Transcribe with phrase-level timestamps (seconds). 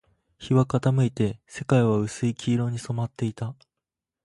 [0.39, 3.53] 日は傾いて、世界は薄い黄色に染まっていた